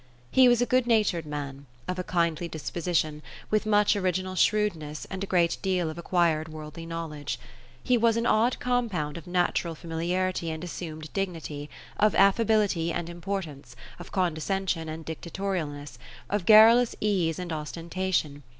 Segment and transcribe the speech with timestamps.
[0.31, 5.05] He was a good natured man, of a kindly disposition, with much ori ginal shrewdness,
[5.11, 7.39] and a great deal of acquired worldly knowledge.
[7.83, 13.75] He was an odd compound of natural familiarity, and assumed dignity; of affability and importance;
[13.99, 15.99] of condescension and dictatorial ness;
[16.31, 18.41] of gar rulous ease and ostentation.